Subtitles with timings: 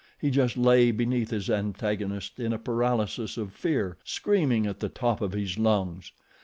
[0.19, 5.21] He just lay beneath his antagonist in a paralysis of fear, screaming at the top
[5.21, 6.11] of his lungs.